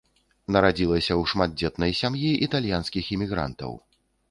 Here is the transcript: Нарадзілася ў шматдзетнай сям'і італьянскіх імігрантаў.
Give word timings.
Нарадзілася 0.53 1.11
ў 1.15 1.33
шматдзетнай 1.33 1.91
сям'і 2.01 2.33
італьянскіх 2.49 3.13
імігрантаў. 3.19 3.71